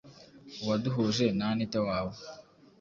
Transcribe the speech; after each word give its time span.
uwaduhuje 0.61 1.25
na 1.37 1.45
anita 1.53 1.79
wawe 1.87 2.15